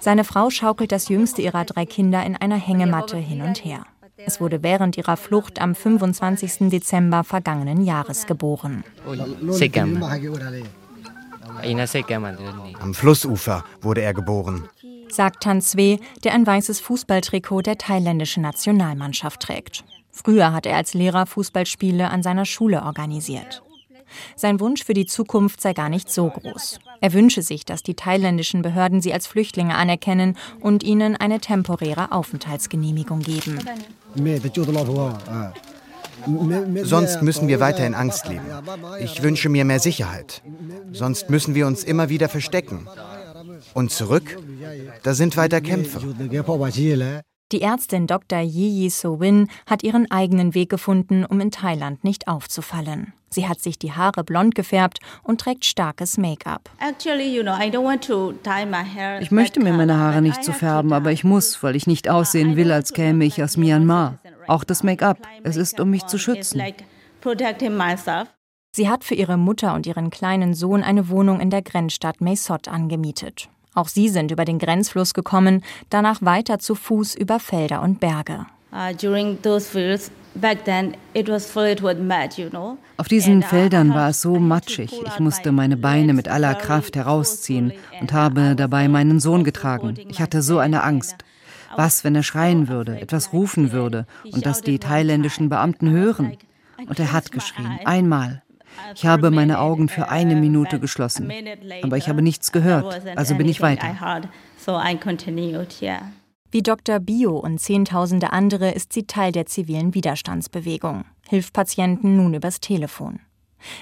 Seine 0.00 0.24
Frau 0.24 0.50
schaukelt 0.50 0.92
das 0.92 1.08
jüngste 1.08 1.42
ihrer 1.42 1.64
drei 1.64 1.86
Kinder 1.86 2.24
in 2.24 2.36
einer 2.36 2.56
Hängematte 2.56 3.16
hin 3.16 3.42
und 3.42 3.64
her. 3.64 3.84
Es 4.16 4.40
wurde 4.40 4.62
während 4.62 4.96
ihrer 4.96 5.16
Flucht 5.16 5.60
am 5.60 5.74
25. 5.74 6.70
Dezember 6.70 7.22
vergangenen 7.24 7.84
Jahres 7.84 8.26
geboren. 8.26 8.84
Am 12.80 12.94
Flussufer 12.94 13.64
wurde 13.80 14.02
er 14.02 14.14
geboren, 14.14 14.68
sagt 15.08 15.42
Tan 15.42 15.60
Swe, 15.60 15.98
der 16.24 16.34
ein 16.34 16.46
weißes 16.46 16.80
Fußballtrikot 16.80 17.62
der 17.62 17.78
thailändischen 17.78 18.42
Nationalmannschaft 18.42 19.40
trägt. 19.40 19.84
Früher 20.10 20.52
hat 20.52 20.66
er 20.66 20.76
als 20.76 20.94
Lehrer 20.94 21.26
Fußballspiele 21.26 22.10
an 22.10 22.22
seiner 22.22 22.44
Schule 22.44 22.82
organisiert. 22.82 23.62
Sein 24.36 24.58
Wunsch 24.60 24.84
für 24.84 24.94
die 24.94 25.06
Zukunft 25.06 25.60
sei 25.60 25.74
gar 25.74 25.88
nicht 25.88 26.10
so 26.10 26.28
groß. 26.30 26.78
Er 27.00 27.12
wünsche 27.12 27.42
sich, 27.42 27.64
dass 27.64 27.82
die 27.82 27.94
thailändischen 27.94 28.62
Behörden 28.62 29.00
sie 29.00 29.12
als 29.12 29.26
Flüchtlinge 29.26 29.74
anerkennen 29.74 30.36
und 30.60 30.82
ihnen 30.82 31.16
eine 31.16 31.40
temporäre 31.40 32.12
Aufenthaltsgenehmigung 32.12 33.20
geben. 33.20 33.58
Sonst 36.82 37.22
müssen 37.22 37.48
wir 37.48 37.60
weiter 37.60 37.86
in 37.86 37.94
Angst 37.94 38.28
leben. 38.28 38.44
Ich 39.00 39.22
wünsche 39.22 39.48
mir 39.48 39.64
mehr 39.64 39.80
Sicherheit. 39.80 40.42
Sonst 40.92 41.30
müssen 41.30 41.54
wir 41.54 41.66
uns 41.66 41.84
immer 41.84 42.08
wieder 42.08 42.28
verstecken. 42.28 42.86
Und 43.74 43.90
zurück? 43.90 44.38
Da 45.02 45.14
sind 45.14 45.36
weiter 45.36 45.60
Kämpfe. 45.60 46.00
Die 47.50 47.62
Ärztin 47.62 48.06
Dr. 48.06 48.40
Yi 48.40 48.90
So 48.90 49.20
Win 49.20 49.48
hat 49.66 49.82
ihren 49.82 50.10
eigenen 50.10 50.54
Weg 50.54 50.68
gefunden, 50.68 51.24
um 51.24 51.40
in 51.40 51.50
Thailand 51.50 52.04
nicht 52.04 52.28
aufzufallen. 52.28 53.14
Sie 53.30 53.48
hat 53.48 53.60
sich 53.60 53.78
die 53.78 53.92
Haare 53.92 54.22
blond 54.22 54.54
gefärbt 54.54 54.98
und 55.22 55.40
trägt 55.40 55.64
starkes 55.64 56.18
Make-up. 56.18 56.70
Ich 59.20 59.30
möchte 59.30 59.60
mir 59.60 59.72
meine 59.72 59.96
Haare 59.98 60.22
nicht 60.22 60.44
so 60.44 60.52
färben, 60.52 60.92
aber 60.92 61.12
ich 61.12 61.24
muss, 61.24 61.62
weil 61.62 61.76
ich 61.76 61.86
nicht 61.86 62.08
aussehen 62.08 62.56
will, 62.56 62.70
als 62.70 62.92
käme 62.92 63.24
ich 63.24 63.42
aus 63.42 63.56
Myanmar. 63.56 64.18
Auch 64.48 64.64
das 64.64 64.82
Make-up, 64.82 65.18
es 65.44 65.56
ist, 65.56 65.78
um 65.78 65.90
mich 65.90 66.06
zu 66.06 66.18
schützen. 66.18 66.62
Sie 68.72 68.88
hat 68.88 69.04
für 69.04 69.14
ihre 69.14 69.36
Mutter 69.36 69.74
und 69.74 69.86
ihren 69.86 70.10
kleinen 70.10 70.54
Sohn 70.54 70.82
eine 70.82 71.08
Wohnung 71.08 71.40
in 71.40 71.50
der 71.50 71.62
Grenzstadt 71.62 72.20
Mae 72.20 72.36
Sot 72.36 72.68
angemietet. 72.68 73.48
Auch 73.74 73.88
sie 73.88 74.08
sind 74.08 74.30
über 74.30 74.44
den 74.44 74.58
Grenzfluss 74.58 75.14
gekommen, 75.14 75.62
danach 75.90 76.22
weiter 76.22 76.58
zu 76.58 76.74
Fuß 76.74 77.14
über 77.14 77.38
Felder 77.38 77.82
und 77.82 78.00
Berge. 78.00 78.46
Uh, 78.70 78.92
Auf 82.96 83.08
diesen 83.08 83.38
uh, 83.38 83.46
Feldern 83.46 83.94
war 83.94 84.10
es 84.10 84.20
so 84.20 84.38
matschig. 84.38 84.92
Ich 85.06 85.18
musste 85.18 85.52
meine 85.52 85.76
Beine 85.76 86.12
mit 86.12 86.28
aller 86.28 86.54
Kraft 86.54 86.96
herausziehen 86.96 87.72
und 88.00 88.12
habe 88.12 88.54
dabei 88.54 88.88
meinen 88.88 89.20
Sohn 89.20 89.42
getragen. 89.44 89.94
Ich 90.08 90.20
hatte 90.20 90.42
so 90.42 90.58
eine 90.58 90.82
Angst. 90.82 91.16
Was, 91.76 92.04
wenn 92.04 92.14
er 92.14 92.22
schreien 92.22 92.68
würde, 92.68 93.00
etwas 93.00 93.32
rufen 93.32 93.72
würde 93.72 94.06
und 94.24 94.46
das 94.46 94.62
die 94.62 94.78
thailändischen 94.78 95.48
Beamten 95.48 95.90
hören? 95.90 96.36
Und 96.78 96.98
er 96.98 97.12
hat 97.12 97.32
geschrien, 97.32 97.78
einmal. 97.84 98.42
Ich 98.94 99.06
habe 99.06 99.30
meine 99.30 99.58
Augen 99.58 99.88
für 99.88 100.08
eine 100.08 100.36
Minute 100.36 100.78
geschlossen, 100.78 101.30
aber 101.82 101.96
ich 101.96 102.08
habe 102.08 102.22
nichts 102.22 102.52
gehört, 102.52 103.02
also 103.16 103.34
bin 103.34 103.48
ich 103.48 103.60
weiter. 103.60 104.22
Wie 106.50 106.62
Dr. 106.62 106.98
Bio 106.98 107.36
und 107.36 107.58
Zehntausende 107.58 108.32
andere 108.32 108.70
ist 108.70 108.92
sie 108.92 109.06
Teil 109.06 109.32
der 109.32 109.46
zivilen 109.46 109.94
Widerstandsbewegung, 109.94 111.04
hilft 111.28 111.52
Patienten 111.52 112.16
nun 112.16 112.32
übers 112.34 112.60
Telefon. 112.60 113.20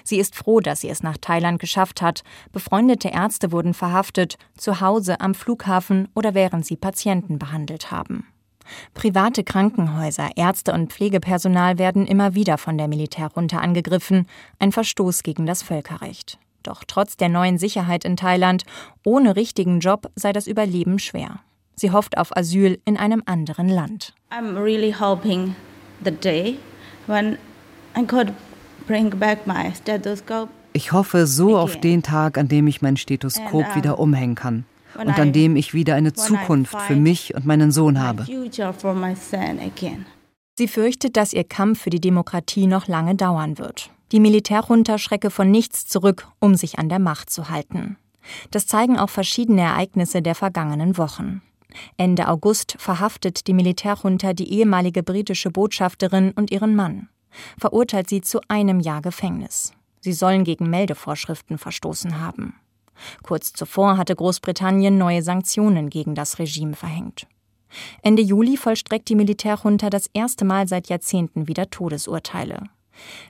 Sie 0.04 0.18
ist 0.18 0.35
froh, 0.35 0.61
dass 0.61 0.80
sie 0.80 0.88
es 0.88 1.02
nach 1.02 1.16
Thailand 1.18 1.61
geschafft 1.61 2.02
hat. 2.02 2.23
Befreundete 2.52 3.09
Ärzte 3.09 3.52
wurden 3.52 3.75
verhaftet, 3.75 4.37
zu 4.56 4.80
Hause, 4.80 5.21
am 5.21 5.35
Flughafen 5.35 6.09
oder 6.14 6.35
während 6.35 6.66
sie 6.66 6.76
Patienten 6.76 7.38
behandelt 7.38 7.90
haben. 7.90 8.26
Private 8.95 9.45
Krankenhäuser, 9.45 10.30
Ärzte 10.37 10.73
und 10.73 10.92
Pflegepersonal 10.92 11.78
werden 11.78 12.06
immer 12.06 12.35
wieder 12.35 12.59
von 12.59 12.78
der 12.78 12.88
Militärjunta 12.88 13.59
angegriffen, 13.59 14.26
ein 14.59 14.73
Verstoß 14.73 15.23
gegen 15.23 15.47
das 15.47 15.62
Völkerrecht. 15.62 16.38
Doch 16.62 16.83
trotz 16.85 17.16
der 17.16 17.28
neuen 17.28 17.59
Sicherheit 17.59 18.04
in 18.04 18.16
Thailand, 18.16 18.64
ohne 19.04 19.37
richtigen 19.37 19.78
Job 19.78 20.11
sei 20.16 20.33
das 20.33 20.49
Überleben 20.49 20.99
schwer. 20.99 21.40
Sie 21.76 21.90
hofft 21.92 22.18
auf 22.18 22.37
Asyl 22.37 22.80
in 22.85 22.97
einem 22.97 23.23
anderen 23.26 23.68
Land. 23.68 24.14
I'm 24.30 24.61
really 24.61 24.92
hoping 24.92 25.54
the 26.04 26.11
day 26.11 26.59
when 27.06 27.38
I 27.97 28.04
could 28.04 28.33
bring 28.87 29.11
back 29.11 29.47
my 29.47 29.73
stethoscope. 29.75 30.49
Ich 30.73 30.93
hoffe 30.93 31.26
so 31.26 31.57
auf 31.57 31.81
den 31.81 32.02
Tag, 32.02 32.37
an 32.37 32.49
dem 32.49 32.66
ich 32.66 32.83
mein 32.83 32.97
Stethoskop 32.97 33.75
wieder 33.76 33.99
umhängen 33.99 34.35
kann 34.35 34.64
und 34.99 35.19
an 35.19 35.33
dem 35.33 35.57
ich 35.57 35.75
wieder 35.75 35.95
eine 35.95 36.12
Zukunft 36.12 36.78
für 36.83 36.97
mich 36.97 37.35
und 37.35 37.47
meinen 37.47 37.73
Sohn 37.73 38.00
habe. 38.00 38.26
Sie 40.59 40.69
fürchtet, 40.69 41.16
dass 41.16 41.33
ihr 41.33 41.45
Kampf 41.45 41.81
für 41.81 41.90
die 41.90 42.00
Demokratie 42.00 42.66
noch 42.66 42.88
lange 42.88 43.14
dauern 43.14 43.59
wird. 43.59 43.90
Die 44.12 44.21
Militärjunta 44.21 44.99
schrecke 44.99 45.31
von 45.31 45.50
nichts 45.50 45.87
zurück, 45.87 46.28
um 46.40 46.55
sich 46.55 46.78
an 46.78 46.88
der 46.88 46.99
Macht 46.99 47.31
zu 47.31 47.49
halten. 47.49 47.97
Das 48.50 48.66
zeigen 48.66 48.99
auch 48.99 49.11
verschiedene 49.11 49.62
Ereignisse 49.62 50.23
der 50.23 50.35
vergangenen 50.35 50.97
Wochen. 50.99 51.43
Ende 51.97 52.28
August 52.28 52.76
verhaftet 52.78 53.47
die 53.47 53.55
Militärjunta 53.55 54.33
die 54.33 54.52
ehemalige 54.52 55.02
britische 55.02 55.50
Botschafterin 55.50 56.33
und 56.33 56.50
ihren 56.50 56.75
Mann, 56.75 57.09
verurteilt 57.59 58.09
sie 58.09 58.21
zu 58.21 58.40
einem 58.49 58.80
Jahr 58.80 59.02
Gefängnis. 59.02 59.73
Sie 60.00 60.12
sollen 60.12 60.45
gegen 60.45 60.71
Meldevorschriften 60.71 61.59
verstoßen 61.59 62.21
haben. 62.21 62.54
Kurz 63.23 63.52
zuvor 63.52 63.99
hatte 63.99 64.14
Großbritannien 64.16 64.97
neue 64.97 65.23
Sanktionen 65.23 65.90
gegen 65.90 66.14
das 66.14 66.38
Regime 66.38 66.75
verhängt. 66.75 67.26
Ende 68.02 68.23
Juli 68.23 68.56
vollstreckt 68.56 69.09
die 69.09 69.16
Militärjunta 69.16 69.90
das 69.90 70.09
erste 70.12 70.45
Mal 70.45 70.68
seit 70.68 70.88
Jahrzehnten 70.88 71.49
wieder 71.49 71.68
Todesurteile. 71.68 72.62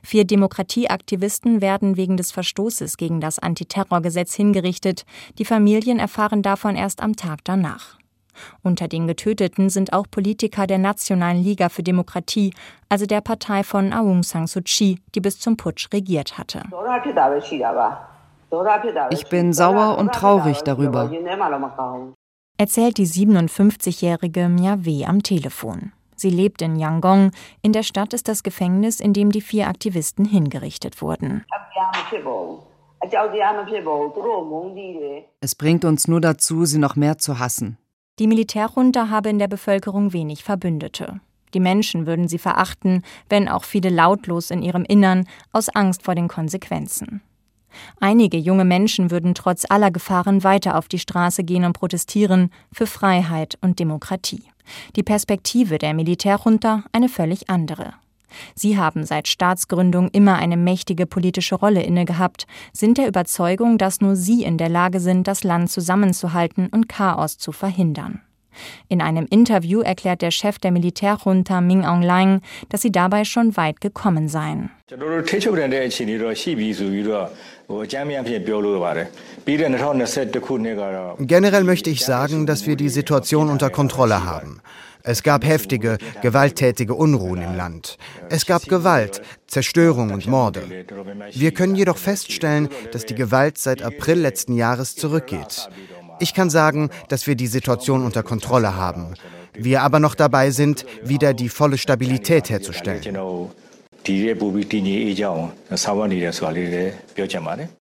Vier 0.03 0.25
Demokratieaktivisten 0.25 1.61
werden 1.61 1.97
wegen 1.97 2.17
des 2.17 2.31
Verstoßes 2.31 2.97
gegen 2.97 3.21
das 3.21 3.39
Antiterrorgesetz 3.39 4.35
hingerichtet. 4.35 5.05
Die 5.39 5.45
Familien 5.45 5.99
erfahren 5.99 6.43
davon 6.43 6.77
erst 6.77 7.03
am 7.03 7.17
Tag 7.17 7.41
danach. 7.45 7.99
Unter 8.63 8.89
den 8.89 9.07
Getöteten 9.07 9.71
sind 9.71 9.93
auch 9.93 10.07
Politiker 10.11 10.67
der 10.67 10.79
Nationalen 10.79 11.43
Liga 11.43 11.69
für 11.69 11.83
Demokratie, 11.83 12.53
also 12.89 13.07
der 13.07 13.21
Partei 13.21 13.63
von 13.63 13.93
Aung 13.93 14.23
San 14.23 14.47
Suu 14.47 14.61
Kyi, 14.65 14.99
die 15.15 15.21
bis 15.21 15.39
zum 15.39 15.57
Putsch 15.57 15.89
regiert 15.93 16.39
hatte. 16.39 16.63
Ich 19.11 19.27
bin 19.29 19.53
sauer 19.53 19.99
und 19.99 20.13
traurig 20.13 20.63
darüber, 20.63 21.11
erzählt 22.59 22.99
die 22.99 23.07
57-jährige 23.07 24.49
Miawe 24.49 25.07
am 25.07 25.23
Telefon. 25.23 25.93
Sie 26.17 26.31
lebt 26.31 26.63
in 26.63 26.77
Yangon. 26.77 27.31
In 27.61 27.73
der 27.73 27.83
Stadt 27.83 28.15
ist 28.15 28.27
das 28.29 28.43
Gefängnis, 28.43 29.01
in 29.01 29.13
dem 29.13 29.31
die 29.31 29.43
vier 29.43 29.69
Aktivisten 29.69 30.25
hingerichtet 30.25 31.03
wurden. 31.03 31.45
Es 35.41 35.55
bringt 35.55 35.85
uns 35.85 36.09
nur 36.09 36.21
dazu, 36.21 36.65
sie 36.65 36.79
noch 36.79 36.97
mehr 36.97 37.19
zu 37.19 37.39
hassen. 37.39 37.79
Die 38.19 38.27
Militärjunta 38.27 39.11
habe 39.11 39.29
in 39.29 39.39
der 39.39 39.49
Bevölkerung 39.49 40.15
wenig 40.15 40.43
Verbündete. 40.43 41.21
Die 41.53 41.61
Menschen 41.61 42.07
würden 42.07 42.29
sie 42.29 42.39
verachten, 42.39 43.03
wenn 43.29 43.47
auch 43.47 43.65
viele 43.65 43.91
lautlos 43.91 44.51
in 44.51 44.63
ihrem 44.63 44.85
Innern, 44.85 45.27
aus 45.53 45.69
Angst 45.69 46.03
vor 46.03 46.15
den 46.15 46.27
Konsequenzen. 46.27 47.21
Einige 48.01 48.39
junge 48.39 48.65
Menschen 48.65 49.11
würden 49.11 49.35
trotz 49.35 49.71
aller 49.71 49.91
Gefahren 49.91 50.45
weiter 50.45 50.79
auf 50.79 50.89
die 50.89 50.99
Straße 50.99 51.45
gehen 51.45 51.65
und 51.65 51.75
protestieren 51.75 52.51
für 52.73 52.87
Freiheit 52.87 53.59
und 53.61 53.79
Demokratie. 53.81 54.45
Die 54.97 55.03
Perspektive 55.03 55.77
der 55.77 55.93
Militärjunta 55.93 56.85
eine 56.93 57.11
völlig 57.11 57.51
andere. 57.51 57.93
Sie 58.55 58.79
haben 58.79 59.05
seit 59.05 59.29
Staatsgründung 59.29 60.09
immer 60.09 60.37
eine 60.37 60.57
mächtige 60.57 61.07
politische 61.07 61.55
Rolle 61.55 61.83
innegehabt, 61.83 62.47
sind 62.73 62.99
der 62.99 63.09
Überzeugung, 63.09 63.79
dass 63.79 64.01
nur 64.01 64.17
sie 64.17 64.43
in 64.45 64.59
der 64.59 64.69
Lage 64.69 65.01
sind, 65.01 65.27
das 65.29 65.45
Land 65.45 65.71
zusammenzuhalten 65.71 66.69
und 66.69 66.89
Chaos 66.89 67.39
zu 67.39 67.53
verhindern. 67.53 68.21
In 68.89 69.03
einem 69.03 69.27
Interview 69.31 69.81
erklärt 69.81 70.23
der 70.23 70.31
Chef 70.31 70.59
der 70.59 70.71
Militärjunta 70.71 71.61
Min 71.61 71.85
Aung 71.85 72.03
Hlaing, 72.03 72.41
dass 72.69 72.83
sie 72.83 72.93
dabei 72.93 73.25
schon 73.25 73.57
weit 73.57 73.81
gekommen 73.81 74.29
seien. 74.29 74.71
Generell 81.19 81.65
möchte 81.65 81.91
ich 81.91 82.05
sagen, 82.05 82.47
dass 82.47 82.67
wir 82.67 82.77
die 82.77 82.89
Situation 82.89 83.49
unter 83.51 83.71
Kontrolle 83.71 84.25
haben. 84.25 84.61
Es 85.07 85.23
gab 85.23 85.45
heftige, 85.45 85.99
gewalttätige 86.21 86.95
Unruhen 86.95 87.41
im 87.41 87.55
Land. 87.55 87.97
Es 88.29 88.45
gab 88.45 88.65
Gewalt, 88.65 89.23
Zerstörung 89.47 90.11
und 90.11 90.27
Morde. 90.27 90.63
Wir 91.33 91.53
können 91.53 91.77
jedoch 91.77 91.97
feststellen, 91.97 92.69
dass 92.91 93.07
die 93.07 93.15
Gewalt 93.15 93.57
seit 93.57 93.83
April 93.83 94.19
letzten 94.19 94.55
Jahres 94.55 94.97
zurückgeht. 94.97 95.69
Ich 96.19 96.35
kann 96.35 96.51
sagen, 96.51 96.91
dass 97.09 97.29
wir 97.29 97.37
die 97.37 97.47
Situation 97.47 98.05
unter 98.05 98.25
Kontrolle 98.25 98.75
haben. 98.75 99.15
Wir 99.55 99.83
aber 99.83 100.01
noch 100.01 100.17
dabei 100.17 100.51
sind, 100.51 100.85
wieder 101.05 101.35
die 101.35 101.51
volle 101.51 101.79
Stabilität 101.79 102.51
herzustellen. 102.51 103.29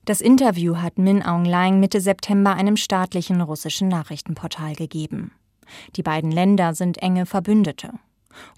Das 0.05 0.22
Interview 0.22 0.75
hat 0.75 0.98
Min 0.98 1.24
Aung 1.24 1.45
Hlaing 1.45 1.79
Mitte 1.79 2.01
September 2.01 2.55
einem 2.55 2.75
staatlichen 2.75 3.39
russischen 3.39 3.88
Nachrichtenportal 3.88 4.75
gegeben. 4.75 5.31
Die 5.95 6.03
beiden 6.03 6.31
Länder 6.31 6.74
sind 6.74 6.98
enge 7.00 7.25
Verbündete. 7.25 7.91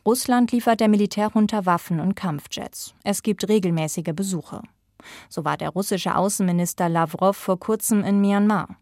Russland 0.05 0.51
liefert 0.51 0.79
der 0.79 0.87
Militärjunta 0.87 1.65
Waffen 1.65 1.99
und 1.99 2.15
Kampfjets. 2.15 2.93
Es 3.03 3.23
gibt 3.23 3.47
regelmäßige 3.47 4.13
Besuche. 4.15 4.61
So 5.29 5.45
war 5.45 5.57
der 5.57 5.69
russische 5.69 6.15
Außenminister 6.15 6.89
Lavrov 6.89 7.37
vor 7.37 7.59
kurzem 7.59 8.03
in 8.03 8.19
Myanmar. 8.21 8.77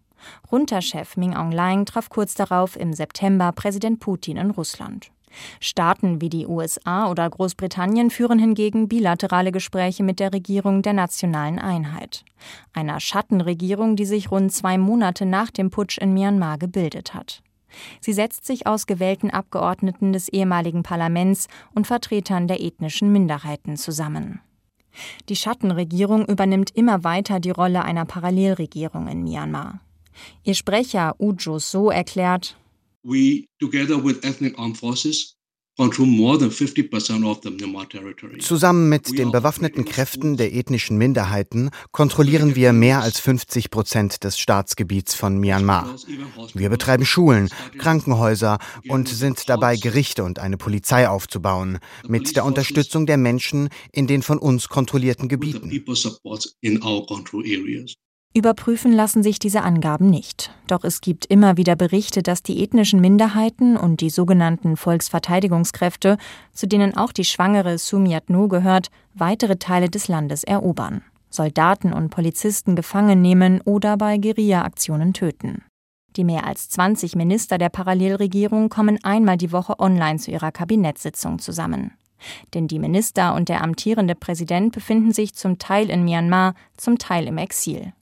Junta-Chef 0.50 1.18
Min 1.18 1.36
Aung 1.36 1.52
Hlaing 1.52 1.86
traf 1.86 2.10
kurz 2.10 2.34
darauf 2.34 2.76
im 2.76 2.94
September 2.94 3.52
Präsident 3.52 4.00
Putin 4.00 4.38
in 4.38 4.52
Russland. 4.52 5.12
Staaten 5.60 6.22
wie 6.22 6.30
die 6.30 6.48
USA 6.48 7.10
oder 7.10 7.30
Großbritannien 7.30 8.10
führen 8.10 8.40
hingegen 8.40 8.88
bilaterale 8.88 9.52
Gespräche 9.52 10.02
mit 10.02 10.20
der 10.20 10.32
Regierung 10.32 10.82
der 10.82 10.94
nationalen 10.94 11.60
Einheit, 11.60 12.24
einer 12.74 13.02
Schattenregierung, 13.02 13.98
die 13.98 14.06
sich 14.06 14.32
rund 14.32 14.54
zwei 14.54 14.78
Monate 14.78 15.26
nach 15.26 15.52
dem 15.52 15.70
Putsch 15.70 15.98
in 15.98 16.14
Myanmar 16.14 16.58
gebildet 16.58 17.14
hat. 17.14 17.42
Sie 18.00 18.14
setzt 18.14 18.46
sich 18.46 18.68
aus 18.68 18.88
gewählten 18.88 19.32
Abgeordneten 19.32 20.14
des 20.14 20.30
ehemaligen 20.30 20.84
Parlaments 20.84 21.48
und 21.74 21.88
Vertretern 21.88 22.48
der 22.48 22.62
ethnischen 22.62 23.12
Minderheiten 23.12 23.78
zusammen. 23.78 24.42
Die 25.30 25.36
Schattenregierung 25.36 26.26
übernimmt 26.26 26.72
immer 26.76 27.04
weiter 27.04 27.40
die 27.40 27.52
Rolle 27.52 27.84
einer 27.84 28.06
Parallelregierung 28.06 29.08
in 29.08 29.24
Myanmar. 29.24 29.82
Ihr 30.44 30.56
Sprecher 30.56 31.16
Ujo 31.20 31.60
So 31.60 31.90
erklärt, 31.90 32.58
We, 33.04 33.46
together 33.60 34.04
with 34.04 34.24
ethnic 34.24 34.58
armed 34.58 34.78
forces, 34.78 35.35
Zusammen 38.40 38.88
mit 38.88 39.18
den 39.18 39.32
bewaffneten 39.32 39.84
Kräften 39.84 40.38
der 40.38 40.54
ethnischen 40.54 40.98
Minderheiten 40.98 41.70
kontrollieren 41.92 42.56
wir 42.56 42.72
mehr 42.72 43.02
als 43.02 43.20
50 43.20 43.72
Prozent 43.72 44.24
des 44.24 44.40
Staatsgebiets 44.40 45.16
von 45.16 45.38
Myanmar. 45.38 45.94
Wir 46.54 46.70
betreiben 46.70 47.06
Schulen, 47.06 47.50
Krankenhäuser 47.78 48.60
und 48.88 49.10
sind 49.10 49.50
dabei, 49.50 49.76
Gerichte 49.76 50.24
und 50.24 50.40
eine 50.40 50.56
Polizei 50.56 51.10
aufzubauen, 51.10 51.80
mit 52.08 52.38
der 52.38 52.46
Unterstützung 52.46 53.06
der 53.06 53.18
Menschen 53.18 53.68
in 53.92 54.08
den 54.08 54.22
von 54.22 54.38
uns 54.38 54.70
kontrollierten 54.70 55.28
Gebieten. 55.28 55.70
Überprüfen 58.36 58.92
lassen 58.92 59.24
sich 59.24 59.40
diese 59.40 59.62
Angaben 59.62 60.10
nicht. 60.10 60.52
Doch 60.68 60.84
es 60.84 61.00
gibt 61.00 61.26
immer 61.26 61.56
wieder 61.56 61.78
Berichte, 61.78 62.22
dass 62.22 62.44
die 62.44 62.62
ethnischen 62.62 63.00
Minderheiten 63.00 63.78
und 63.78 64.02
die 64.02 64.10
sogenannten 64.10 64.76
Volksverteidigungskräfte, 64.76 66.18
zu 66.52 66.68
denen 66.68 66.98
auch 66.98 67.14
die 67.14 67.24
schwangere 67.24 67.78
Sumiat 67.78 68.30
Nu 68.30 68.50
gehört, 68.50 68.90
weitere 69.14 69.56
Teile 69.56 69.90
des 69.90 70.10
Landes 70.10 70.44
erobern, 70.44 71.02
Soldaten 71.30 71.94
und 71.94 72.10
Polizisten 72.10 72.76
gefangen 72.76 73.22
nehmen 73.22 73.62
oder 73.62 73.96
bei 73.96 74.18
Guerilla-Aktionen 74.18 75.14
töten. 75.14 75.64
Die 76.18 76.26
mehr 76.26 76.46
als 76.46 76.68
20 76.68 77.16
Minister 77.16 77.58
der 77.58 77.70
Parallelregierung 77.70 78.68
kommen 78.68 79.02
einmal 79.02 79.38
die 79.38 79.54
Woche 79.54 79.80
online 79.80 80.20
zu 80.20 80.32
ihrer 80.32 80.52
Kabinettssitzung 80.52 81.40
zusammen. 81.40 81.94
Denn 82.54 82.68
die 82.68 82.80
Minister 82.80 83.34
und 83.34 83.48
der 83.48 83.64
amtierende 83.64 84.16
Präsident 84.16 84.74
befinden 84.74 85.14
sich 85.14 85.36
zum 85.36 85.58
Teil 85.58 85.90
in 85.90 86.04
Myanmar, 86.04 86.54
zum 86.76 86.98
Teil 86.98 87.28
im 87.28 87.38
Exil. 87.38 87.94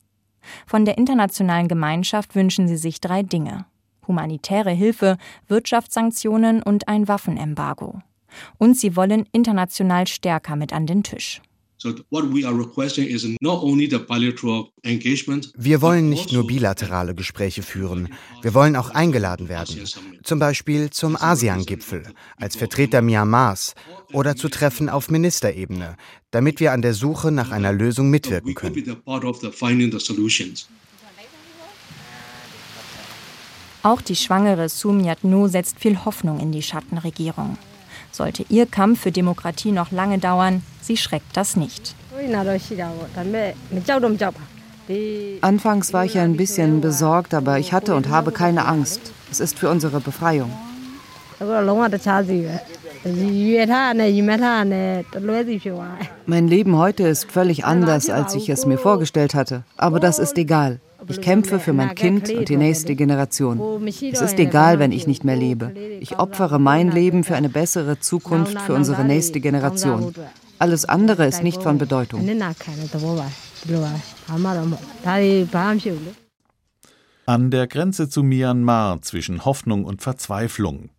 Von 0.66 0.86
der 0.86 0.98
internationalen 0.98 1.68
Gemeinschaft 1.68 2.36
wünschen 2.36 2.68
sie 2.68 2.78
sich 2.78 3.02
drei 3.02 3.24
Dinge 3.24 3.66
humanitäre 4.08 4.72
Hilfe, 4.72 5.18
Wirtschaftssanktionen 5.48 6.62
und 6.62 6.88
ein 6.88 7.08
Waffenembargo. 7.08 8.00
Und 8.58 8.78
sie 8.78 8.96
wollen 8.96 9.28
international 9.32 10.08
stärker 10.08 10.56
mit 10.56 10.74
an 10.74 10.88
den 10.88 11.04
Tisch. 11.04 11.42
Wir 15.56 15.82
wollen 15.82 16.10
nicht 16.10 16.32
nur 16.32 16.48
bilaterale 16.48 17.16
Gespräche 17.16 17.62
führen, 17.62 18.10
wir 18.42 18.54
wollen 18.54 18.76
auch 18.76 18.90
eingeladen 18.90 19.50
werden. 19.50 19.84
Zum 20.24 20.40
Beispiel 20.40 20.90
zum 20.90 21.16
ASEAN-Gipfel, 21.16 22.04
als 22.38 22.56
Vertreter 22.56 23.02
Myanmars 23.02 23.76
oder 24.12 24.36
zu 24.36 24.50
Treffen 24.50 24.90
auf 24.90 25.10
Ministerebene, 25.10 25.98
damit 26.32 26.60
wir 26.60 26.72
an 26.72 26.82
der 26.82 26.94
Suche 26.94 27.32
nach 27.32 27.52
einer 27.52 27.74
Lösung 27.74 28.10
mitwirken 28.10 28.54
können. 28.56 28.76
Auch 33.84 34.02
die 34.02 34.16
schwangere 34.16 34.70
Sumiat 34.70 35.26
Nu 35.26 35.50
setzt 35.50 35.78
viel 35.78 36.06
Hoffnung 36.06 36.40
in 36.40 36.54
die 36.54 36.62
Schattenregierung. 36.62 37.58
Sollte 38.14 38.46
ihr 38.50 38.68
Kampf 38.68 39.02
für 39.02 39.12
Demokratie 39.12 39.72
noch 39.72 39.92
lange 39.92 40.20
dauern, 40.20 40.62
sie 40.82 40.98
schreckt 40.98 41.36
das 41.36 41.56
nicht. 41.56 41.96
Anfangs 45.42 45.94
war 45.94 46.06
ich 46.06 46.20
ein 46.20 46.38
bisschen 46.38 46.80
besorgt, 46.82 47.34
aber 47.34 47.58
ich 47.58 47.74
hatte 47.74 47.96
und 47.96 48.10
habe 48.10 48.32
keine 48.32 48.66
Angst. 48.66 49.02
Es 49.32 49.40
ist 49.40 49.58
für 49.58 49.70
unsere 49.70 50.00
Befreiung. 50.00 50.52
Mein 56.26 56.48
Leben 56.48 56.78
heute 56.78 57.04
ist 57.08 57.30
völlig 57.32 57.66
anders, 57.66 58.10
als 58.10 58.34
ich 58.36 58.50
es 58.50 58.66
mir 58.66 58.78
vorgestellt 58.78 59.36
hatte. 59.36 59.64
Aber 59.78 60.00
das 60.00 60.20
ist 60.20 60.38
egal. 60.38 60.80
Ich 61.08 61.22
kämpfe 61.22 61.60
für 61.60 61.74
mein 61.74 61.96
Kind 61.96 62.30
und 62.30 62.48
die 62.48 62.56
nächste 62.56 62.96
Generation. 62.96 63.86
Es 63.86 64.22
ist 64.22 64.40
egal, 64.40 64.80
wenn 64.80 64.92
ich 64.94 65.06
nicht 65.06 65.24
mehr 65.24 65.36
lebe. 65.36 65.74
Ich 66.00 66.18
opfere 66.18 66.60
mein 66.60 66.92
Leben 66.92 67.24
für 67.24 67.36
eine 67.36 67.50
bessere 67.50 68.00
Zukunft 68.00 68.60
für 68.62 68.74
unsere 68.74 69.04
nächste 69.04 69.40
Generation. 69.42 70.14
Alles 70.60 70.86
andere 70.86 71.26
ist 71.26 71.44
nicht 71.44 71.62
von 71.62 71.78
Bedeutung. 71.78 72.22
An 77.26 77.52
der 77.52 77.68
Grenze 77.68 78.10
zu 78.10 78.22
Myanmar 78.22 79.02
zwischen 79.02 79.46
Hoffnung 79.46 79.86
und 79.86 80.02
Verzweiflung. 80.02 80.90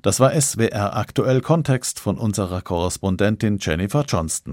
Das 0.00 0.18
war 0.18 0.32
SWR 0.40 0.96
aktuell 0.96 1.42
Kontext 1.42 2.00
von 2.00 2.16
unserer 2.16 2.62
Korrespondentin 2.62 3.58
Jennifer 3.60 4.04
Johnston. 4.08 4.52